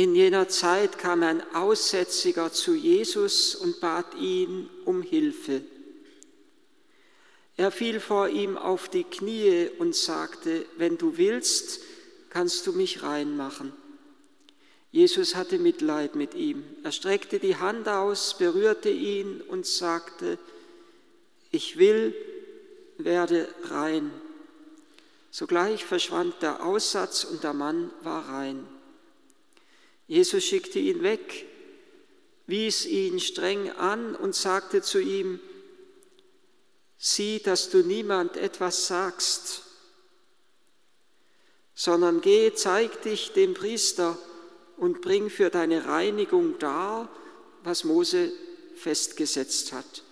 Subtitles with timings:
[0.00, 5.60] In jener Zeit kam ein Aussätziger zu Jesus und bat ihn um Hilfe.
[7.58, 11.82] Er fiel vor ihm auf die Knie und sagte, wenn du willst,
[12.30, 13.74] kannst du mich reinmachen.
[14.90, 16.64] Jesus hatte Mitleid mit ihm.
[16.82, 20.38] Er streckte die Hand aus, berührte ihn und sagte,
[21.50, 22.14] ich will,
[22.96, 24.10] werde rein.
[25.30, 28.66] Sogleich verschwand der Aussatz und der Mann war rein.
[30.10, 31.46] Jesus schickte ihn weg,
[32.48, 35.38] wies ihn streng an und sagte zu ihm,
[36.98, 39.62] sieh, dass du niemand etwas sagst,
[41.76, 44.18] sondern geh, zeig dich dem Priester
[44.76, 47.08] und bring für deine Reinigung dar,
[47.62, 48.32] was Mose
[48.74, 50.02] festgesetzt hat,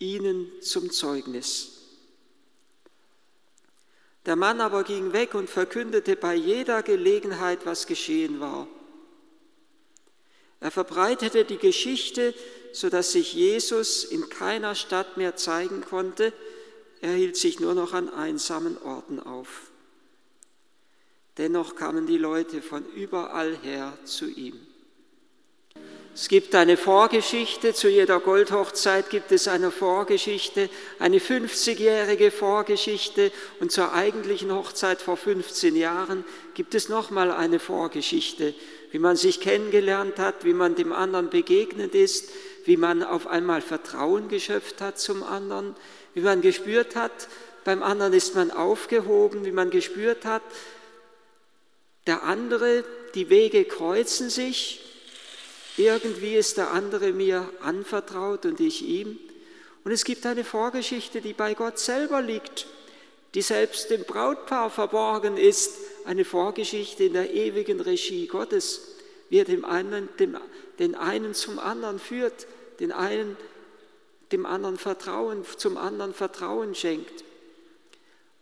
[0.00, 1.68] ihnen zum Zeugnis.
[4.26, 8.66] Der Mann aber ging weg und verkündete bei jeder Gelegenheit, was geschehen war.
[10.60, 12.34] Er verbreitete die Geschichte,
[12.72, 16.32] sodass sich Jesus in keiner Stadt mehr zeigen konnte.
[17.00, 19.70] Er hielt sich nur noch an einsamen Orten auf.
[21.38, 24.60] Dennoch kamen die Leute von überall her zu ihm.
[26.12, 33.30] Es gibt eine Vorgeschichte, zu jeder Goldhochzeit gibt es eine Vorgeschichte, eine 50-jährige Vorgeschichte.
[33.60, 38.54] Und zur eigentlichen Hochzeit vor 15 Jahren gibt es nochmal eine Vorgeschichte,
[38.90, 42.30] wie man sich kennengelernt hat, wie man dem anderen begegnet ist,
[42.64, 45.76] wie man auf einmal Vertrauen geschöpft hat zum anderen,
[46.14, 47.28] wie man gespürt hat,
[47.62, 50.42] beim anderen ist man aufgehoben, wie man gespürt hat,
[52.06, 54.89] der andere, die Wege kreuzen sich
[55.80, 59.18] irgendwie ist der andere mir anvertraut und ich ihm.
[59.84, 62.66] Und es gibt eine Vorgeschichte, die bei Gott selber liegt,
[63.34, 68.96] die selbst dem Brautpaar verborgen ist, eine Vorgeschichte in der ewigen Regie Gottes,
[69.28, 70.36] wie er dem einen, dem,
[70.78, 72.46] den einen zum anderen führt,
[72.80, 73.36] den einen
[74.32, 77.24] dem anderen Vertrauen, zum anderen Vertrauen schenkt.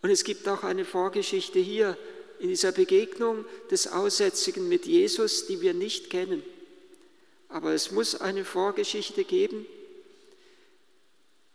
[0.03, 1.97] Und es gibt auch eine Vorgeschichte hier
[2.39, 6.43] in dieser Begegnung des Aussätzigen mit Jesus, die wir nicht kennen.
[7.49, 9.67] Aber es muss eine Vorgeschichte geben,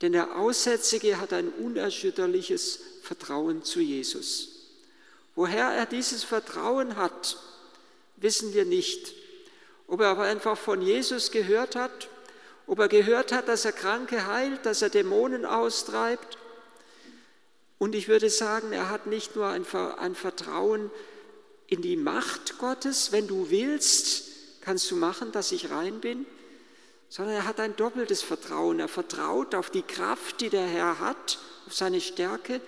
[0.02, 4.50] denn der Aussätzige hat ein unerschütterliches Vertrauen zu Jesus.
[5.36, 7.38] Woher er dieses Vertrauen hat,
[8.18, 9.14] wissen wir nicht.
[9.88, 12.10] Ob er aber einfach von Jesus gehört hat,
[12.68, 16.38] ob er gehört hat, dass er Kranke heilt, dass er Dämonen austreibt.
[17.78, 19.66] Und ich würde sagen, er hat nicht nur ein
[20.16, 20.90] Vertrauen
[21.68, 24.33] in die Macht Gottes, wenn du willst,
[24.64, 26.26] kannst du machen, dass ich rein bin,
[27.10, 28.80] sondern er hat ein doppeltes Vertrauen.
[28.80, 31.38] Er vertraut auf die Kraft, die der Herr hat,
[31.68, 32.62] auf seine Stärke,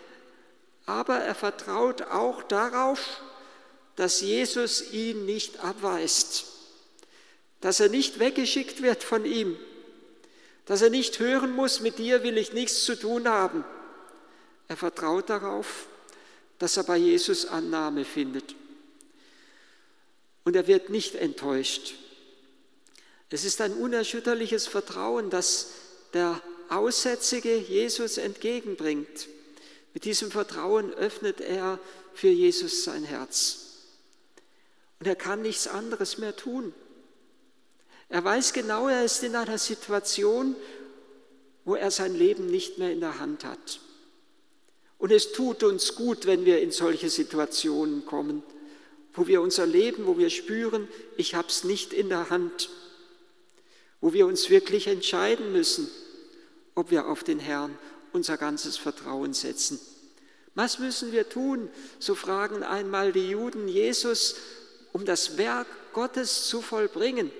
[0.86, 3.22] aber er vertraut auch darauf,
[3.96, 6.46] dass Jesus ihn nicht abweist,
[7.62, 9.58] dass er nicht weggeschickt wird von ihm,
[10.66, 13.64] dass er nicht hören muss, mit dir will ich nichts zu tun haben.
[14.68, 15.88] Er vertraut darauf,
[16.60, 18.56] dass er bei Jesus Annahme findet
[20.46, 21.96] und er wird nicht enttäuscht.
[23.30, 25.72] Es ist ein unerschütterliches Vertrauen, das
[26.14, 29.28] der Aussätzige Jesus entgegenbringt.
[29.94, 31.80] Mit diesem Vertrauen öffnet er
[32.14, 33.60] für Jesus sein Herz.
[35.00, 36.74] Und er kann nichts anderes mehr tun.
[38.08, 40.56] Er weiß genau, er ist in einer Situation,
[41.66, 43.82] wo er sein Leben nicht mehr in der Hand hat.
[44.98, 48.44] Und es tut uns gut, wenn wir in solche Situationen kommen
[49.16, 50.88] wo wir unser Leben, wo wir spüren,
[51.18, 52.70] ich habe es nicht in der Hand,
[54.02, 55.90] wo wir uns wirklich entscheiden müssen,
[56.76, 57.78] ob wir auf den Herrn
[58.14, 59.80] unser ganzes Vertrauen setzen.
[60.54, 61.70] Was müssen wir tun?
[62.00, 64.36] So fragen einmal die Juden Jesus,
[64.94, 67.32] um das Werk Gottes zu vollbringen.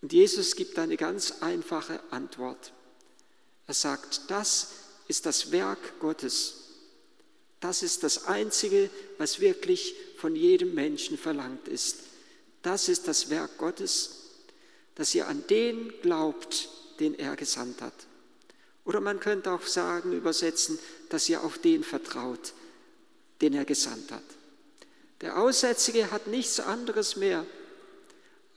[0.00, 2.72] Und Jesus gibt eine ganz einfache Antwort.
[3.66, 4.72] Er sagt, das
[5.08, 6.54] ist das Werk Gottes.
[7.60, 11.96] Das ist das Einzige, was wirklich von jedem Menschen verlangt ist.
[12.62, 14.10] Das ist das Werk Gottes,
[14.94, 16.68] dass ihr an den glaubt,
[17.00, 18.06] den er gesandt hat.
[18.84, 20.78] Oder man könnte auch sagen, übersetzen,
[21.08, 22.52] dass ihr auf den vertraut,
[23.40, 24.22] den er gesandt hat.
[25.22, 27.44] Der Aussätzige hat nichts anderes mehr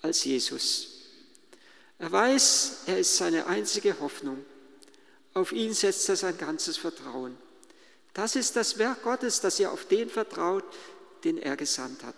[0.04, 0.90] als Jesus.
[1.98, 4.46] Er weiß, er ist seine einzige Hoffnung.
[5.34, 7.36] Auf ihn setzt er sein ganzes Vertrauen.
[8.14, 10.64] Das ist das Werk Gottes, dass ihr auf den vertraut,
[11.26, 12.16] den er gesandt hat.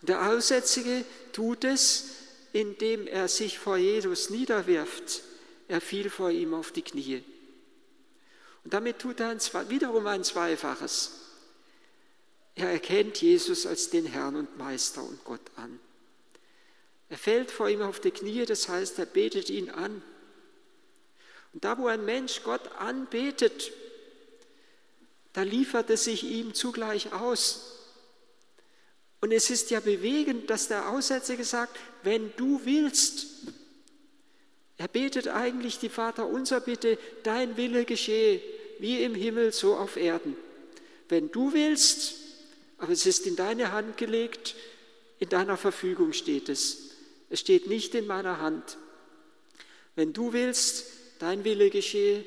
[0.00, 2.06] Und der Aussätzige tut es,
[2.52, 5.22] indem er sich vor Jesus niederwirft.
[5.68, 7.22] Er fiel vor ihm auf die Knie.
[8.64, 11.12] Und damit tut er ein, wiederum ein Zweifaches.
[12.56, 15.78] Er erkennt Jesus als den Herrn und Meister und Gott an.
[17.08, 20.02] Er fällt vor ihm auf die Knie, das heißt, er betet ihn an.
[21.52, 23.72] Und da, wo ein Mensch Gott anbetet,
[25.32, 27.79] da liefert es sich ihm zugleich aus.
[29.20, 33.26] Und es ist ja bewegend, dass der Aussätzige sagt, wenn du willst.
[34.78, 38.40] Er betet eigentlich die Vater unser Bitte, dein Wille geschehe,
[38.78, 40.36] wie im Himmel, so auf Erden.
[41.08, 42.14] Wenn du willst,
[42.78, 44.54] aber es ist in deine Hand gelegt,
[45.18, 46.92] in deiner Verfügung steht es.
[47.28, 48.78] Es steht nicht in meiner Hand.
[49.96, 50.86] Wenn du willst,
[51.18, 52.24] dein Wille geschehe,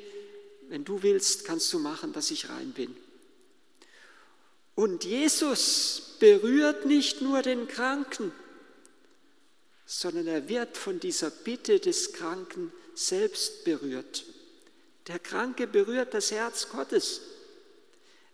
[0.69, 2.95] wenn du willst, kannst du machen, dass ich rein bin.
[4.75, 8.31] Und Jesus berührt nicht nur den Kranken,
[9.85, 14.25] sondern er wird von dieser Bitte des Kranken selbst berührt.
[15.07, 17.21] Der Kranke berührt das Herz Gottes.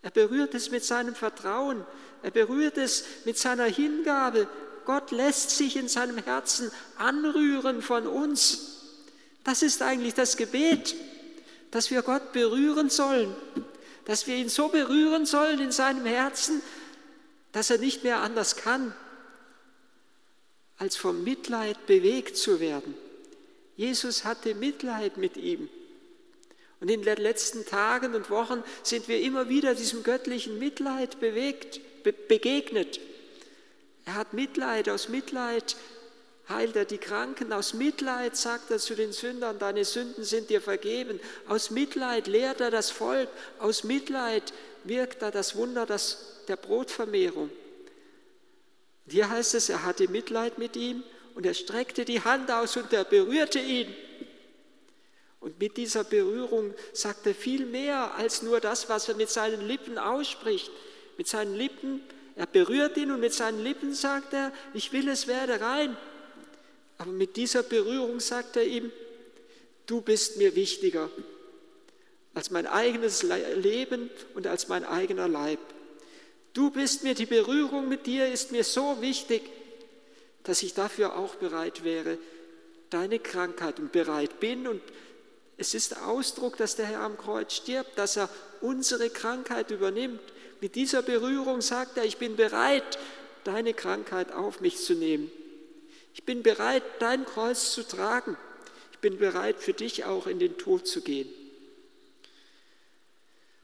[0.02, 1.84] Er berührt es mit seinem Vertrauen.
[2.22, 4.48] Er berührt es mit seiner Hingabe.
[4.84, 8.78] Gott lässt sich in seinem Herzen anrühren von uns.
[9.44, 10.94] Das ist eigentlich das Gebet,
[11.70, 13.34] dass wir Gott berühren sollen,
[14.04, 16.62] dass wir ihn so berühren sollen in seinem Herzen,
[17.52, 18.94] dass er nicht mehr anders kann,
[20.78, 22.94] als vom Mitleid bewegt zu werden.
[23.76, 25.68] Jesus hatte Mitleid mit ihm.
[26.80, 31.80] Und in den letzten Tagen und Wochen sind wir immer wieder diesem göttlichen Mitleid bewegt,
[32.02, 33.00] be begegnet.
[34.06, 35.76] Er hat Mitleid, aus Mitleid
[36.50, 40.60] heilt er die Kranken, aus Mitleid sagt er zu den Sündern, deine Sünden sind dir
[40.60, 44.52] vergeben, aus Mitleid lehrt er das Volk, aus Mitleid
[44.84, 47.50] wirkt er das Wunder der Brotvermehrung.
[49.08, 51.02] Hier heißt es, er hatte Mitleid mit ihm
[51.34, 53.94] und er streckte die Hand aus und er berührte ihn.
[55.40, 59.66] Und mit dieser Berührung sagt er viel mehr als nur das, was er mit seinen
[59.66, 60.70] Lippen ausspricht.
[61.16, 62.02] Mit seinen Lippen,
[62.36, 65.96] er berührt ihn und mit seinen Lippen sagt er, ich will es werde rein.
[67.00, 68.92] Aber mit dieser Berührung sagt er ihm,
[69.86, 71.08] du bist mir wichtiger
[72.34, 75.60] als mein eigenes Leben und als mein eigener Leib.
[76.52, 79.40] Du bist mir, die Berührung mit dir ist mir so wichtig,
[80.42, 82.18] dass ich dafür auch bereit wäre,
[82.90, 84.68] deine Krankheit und bereit bin.
[84.68, 84.82] Und
[85.56, 88.28] es ist Ausdruck, dass der Herr am Kreuz stirbt, dass er
[88.60, 90.20] unsere Krankheit übernimmt.
[90.60, 92.98] Mit dieser Berührung sagt er, ich bin bereit,
[93.44, 95.32] deine Krankheit auf mich zu nehmen.
[96.14, 98.36] Ich bin bereit, dein Kreuz zu tragen.
[98.92, 101.28] Ich bin bereit, für dich auch in den Tod zu gehen.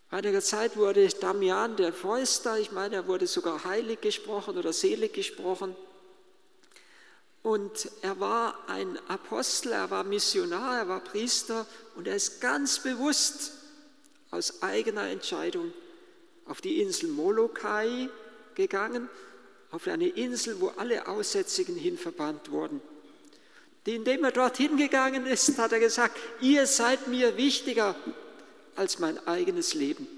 [0.08, 4.72] Vor einiger Zeit wurde Damian der Fäuster, ich meine, er wurde sogar heilig gesprochen oder
[4.72, 5.74] selig gesprochen.
[7.42, 11.66] Und er war ein Apostel, er war Missionar, er war Priester
[11.96, 13.52] und er ist ganz bewusst
[14.30, 15.72] aus eigener Entscheidung
[16.46, 18.08] auf die Insel Molokai
[18.54, 19.08] gegangen,
[19.76, 22.80] auf eine Insel, wo alle Aussätzigen hinverbannt wurden.
[23.84, 27.94] Indem er dorthin gegangen ist, hat er gesagt, ihr seid mir wichtiger
[28.74, 30.08] als mein eigenes Leben.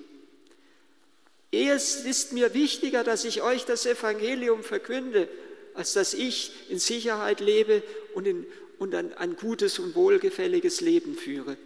[1.51, 5.29] Es ist mir wichtiger, dass ich euch das Evangelium verkünde,
[5.75, 7.83] als dass ich in Sicherheit lebe
[8.15, 8.47] und, in,
[8.79, 11.57] und ein, ein gutes und wohlgefälliges Leben führe.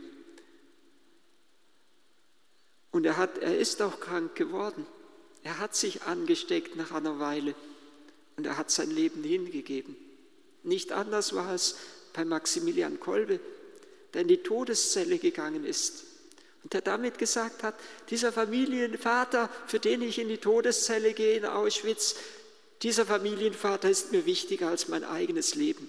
[2.90, 4.86] Und er, hat, er ist auch krank geworden.
[5.44, 7.54] Er hat sich angesteckt nach einer Weile
[8.36, 9.96] und er hat sein Leben hingegeben.
[10.62, 11.76] Nicht anders war es
[12.12, 13.40] bei Maximilian Kolbe,
[14.14, 16.04] der in die Todeszelle gegangen ist
[16.62, 17.74] und der damit gesagt hat,
[18.10, 22.16] dieser Familienvater, für den ich in die Todeszelle gehe in Auschwitz,
[22.82, 25.88] dieser Familienvater ist mir wichtiger als mein eigenes Leben.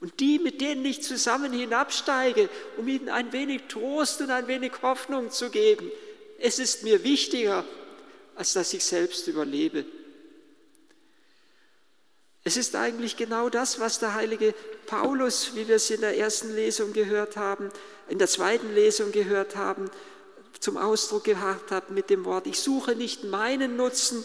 [0.00, 4.72] Und die, mit denen ich zusammen hinabsteige, um ihnen ein wenig Trost und ein wenig
[4.82, 5.90] Hoffnung zu geben,
[6.38, 7.64] es ist mir wichtiger,
[8.34, 9.84] als dass ich selbst überlebe.
[12.46, 14.54] Es ist eigentlich genau das, was der heilige
[14.86, 17.70] Paulus, wie wir es in der ersten Lesung gehört haben,
[18.08, 19.90] in der zweiten Lesung gehört haben,
[20.60, 24.24] zum Ausdruck gebracht hat mit dem Wort, ich suche nicht meinen Nutzen,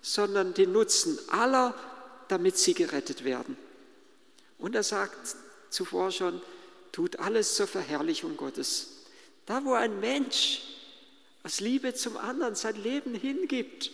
[0.00, 1.74] sondern den Nutzen aller,
[2.26, 3.56] damit sie gerettet werden.
[4.58, 5.36] Und er sagt
[5.70, 6.42] zuvor schon,
[6.90, 8.88] tut alles zur Verherrlichung Gottes.
[9.46, 10.62] Da, wo ein Mensch
[11.44, 13.90] aus Liebe zum anderen sein Leben hingibt,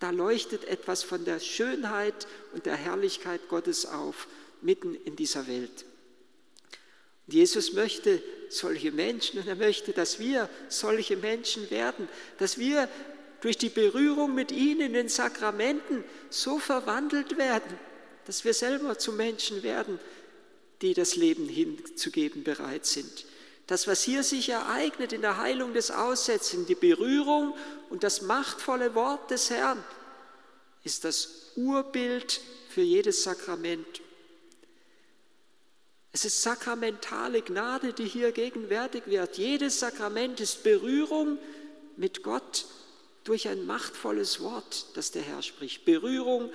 [0.00, 4.28] da leuchtet etwas von der Schönheit und der Herrlichkeit Gottes auf,
[4.60, 5.84] mitten in dieser Welt.
[7.26, 12.88] Und Jesus möchte solche Menschen und er möchte, dass wir solche Menschen werden, dass wir
[13.40, 17.78] durch die Berührung mit ihm in den Sakramenten so verwandelt werden,
[18.26, 19.98] dass wir selber zu Menschen werden,
[20.82, 23.26] die das Leben hinzugeben bereit sind.
[23.68, 27.54] Das, was hier sich ereignet in der Heilung des Aussätzigen, die Berührung
[27.90, 29.84] und das machtvolle Wort des Herrn,
[30.84, 34.00] ist das Urbild für jedes Sakrament.
[36.12, 39.36] Es ist sakramentale Gnade, die hier gegenwärtig wird.
[39.36, 41.38] Jedes Sakrament ist Berührung
[41.98, 42.64] mit Gott
[43.24, 45.84] durch ein machtvolles Wort, das der Herr spricht.
[45.84, 46.50] Berührung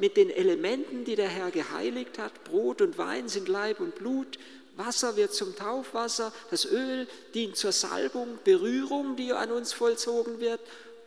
[0.00, 2.44] mit den Elementen, die der Herr geheiligt hat.
[2.44, 4.38] Brot und Wein sind Leib und Blut.
[4.76, 6.32] Wasser wird zum Taufwasser.
[6.50, 10.60] Das Öl dient zur Salbung, Berührung, die an uns vollzogen wird.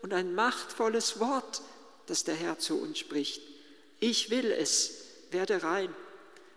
[0.04, 1.62] Und ein machtvolles Wort,
[2.06, 3.42] das der Herr zu uns spricht.
[4.00, 5.94] Ich will es, werde rein.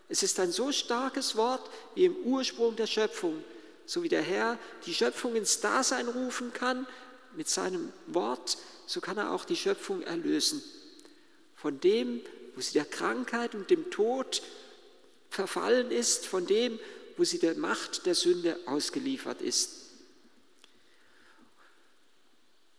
[0.08, 3.42] Es ist ein so starkes Wort wie im Ursprung der Schöpfung,
[3.86, 6.86] so wie der Herr die Schöpfung ins Dasein rufen kann
[7.34, 10.62] mit seinem Wort, so kann er auch die Schöpfung erlösen.
[11.56, 12.20] Von dem,
[12.54, 14.42] wo sie der Krankheit und dem Tod
[15.30, 16.78] verfallen ist, von dem,
[17.16, 19.86] wo sie der Macht der Sünde ausgeliefert ist.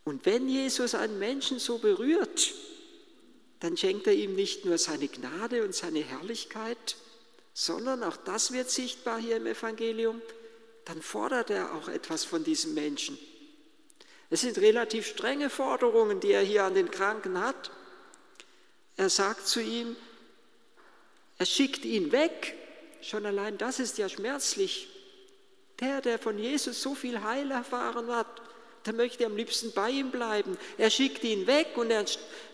[0.03, 2.53] Und wenn Jesus einen Menschen so berührt,
[3.59, 6.95] dann schenkt er ihm nicht nur seine Gnade und seine Herrlichkeit,
[7.53, 10.21] sondern auch das wird sichtbar hier im Evangelium,
[10.85, 13.17] dann fordert er auch etwas von diesem Menschen.
[14.29, 17.71] Es sind relativ strenge Forderungen, die er hier an den Kranken hat.
[18.97, 19.95] Er sagt zu ihm,
[21.37, 22.55] er schickt ihn weg.
[23.01, 24.89] Schon allein das ist ja schmerzlich.
[25.79, 28.27] Der, der von Jesus so viel Heil erfahren hat,
[28.87, 30.57] der möchte am liebsten bei ihm bleiben.
[30.77, 32.05] Er schickt ihn weg und er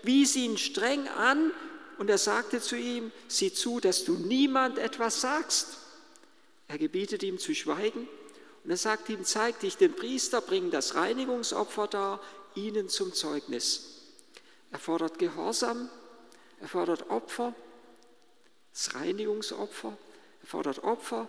[0.01, 1.51] wies ihn streng an
[1.97, 5.77] und er sagte zu ihm, sieh zu, dass du niemand etwas sagst.
[6.67, 8.09] Er gebietet ihm zu schweigen
[8.63, 12.21] und er sagt ihm, zeig dich den Priester, bring das Reinigungsopfer dar,
[12.55, 14.01] ihnen zum Zeugnis.
[14.71, 15.89] Er fordert Gehorsam,
[16.63, 17.53] er fordert Opfer,
[18.71, 19.97] das Reinigungsopfer,
[20.41, 21.27] er fordert Opfer,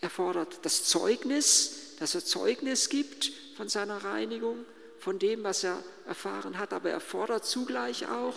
[0.00, 4.64] er fordert das Zeugnis, dass er Zeugnis gibt von seiner Reinigung,
[5.00, 8.36] von dem, was er erfahren hat, aber er fordert zugleich auch,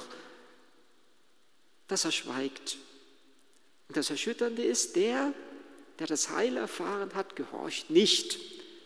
[1.87, 2.77] dass er schweigt.
[3.87, 5.33] Und das Erschütternde ist, der,
[5.99, 8.39] der das Heil erfahren hat, gehorcht nicht,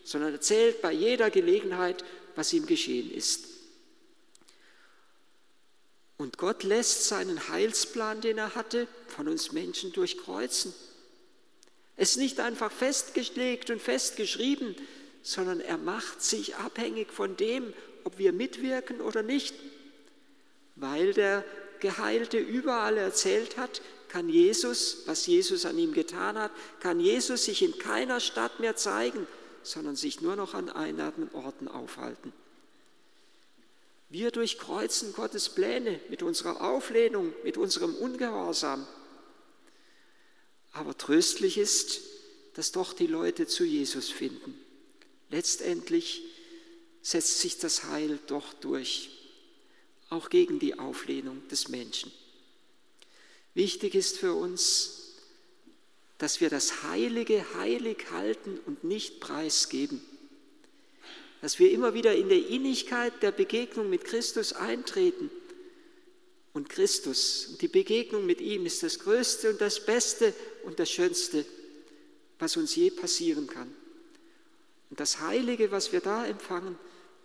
[0.04, 2.04] sondern erzählt bei jeder Gelegenheit,
[2.36, 3.46] was ihm geschehen ist.
[6.18, 10.74] Und Gott lässt seinen Heilsplan, den er hatte, von uns Menschen durchkreuzen.
[11.96, 14.74] Es ist nicht einfach festgelegt und festgeschrieben,
[15.22, 17.72] sondern er macht sich abhängig von dem,
[18.04, 19.54] ob wir mitwirken oder nicht.
[20.74, 21.44] Weil der
[21.80, 27.62] Geheilte überall erzählt hat, kann Jesus, was Jesus an ihm getan hat, kann Jesus sich
[27.62, 29.26] in keiner Stadt mehr zeigen,
[29.62, 32.32] sondern sich nur noch an einladenden Orten aufhalten.
[34.10, 38.86] Wir durchkreuzen Gottes Pläne mit unserer Auflehnung, mit unserem Ungehorsam.
[40.72, 42.00] Aber tröstlich ist,
[42.54, 44.58] dass doch die Leute zu Jesus finden.
[45.28, 46.22] Letztendlich
[47.02, 49.10] setzt sich das Heil doch durch,
[50.08, 52.10] auch gegen die Auflehnung des Menschen.
[53.52, 55.16] Wichtig ist für uns,
[56.16, 60.00] dass wir das Heilige heilig halten und nicht preisgeben
[61.40, 65.30] dass wir immer wieder in der Innigkeit der Begegnung mit Christus eintreten.
[66.52, 70.90] Und Christus und die Begegnung mit ihm ist das Größte und das Beste und das
[70.90, 71.44] Schönste,
[72.38, 73.72] was uns je passieren kann.
[74.90, 76.76] Und das Heilige, was wir da empfangen,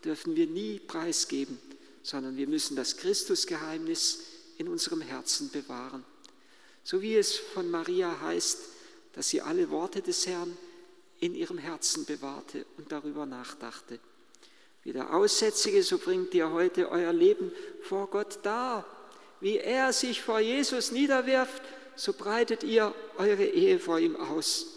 [0.04, 1.58] dürfen wir nie preisgeben,
[2.04, 4.20] sondern wir müssen das Christusgeheimnis
[4.58, 6.04] in unserem Herzen bewahren.
[6.84, 8.60] So wie es von Maria heißt,
[9.14, 10.56] dass sie alle Worte des Herrn
[11.24, 13.98] in ihrem Herzen bewahrte und darüber nachdachte.
[14.84, 17.50] Wie der Aussätzige, so bringt ihr heute euer Leben
[17.82, 18.86] vor Gott dar.
[19.40, 21.62] Wie er sich vor Jesus niederwirft,
[21.96, 24.68] so breitet ihr eure Ehe vor ihm aus.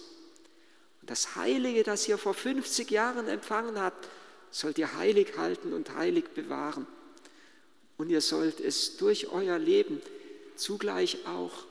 [1.01, 4.09] Und das Heilige, das ihr vor 50 Jahren empfangen habt,
[4.53, 6.87] sollt ihr heilig halten und heilig bewahren.
[7.99, 10.01] Und ihr sollt es durch euer Leben
[10.55, 11.65] zugleich auch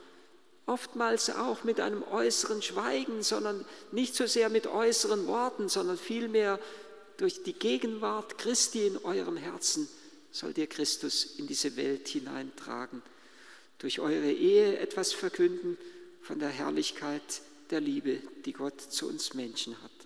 [0.68, 6.60] Oftmals auch mit einem äußeren Schweigen, sondern nicht so sehr mit äußeren Worten, sondern vielmehr
[7.18, 9.88] durch die Gegenwart Christi in eurem Herzen
[10.32, 13.02] sollt ihr Christus in diese Welt hineintragen.
[13.80, 15.78] Durch eure Ehe etwas verkünden
[16.22, 20.05] von der Herrlichkeit der Liebe, die Gott zu uns Menschen hat.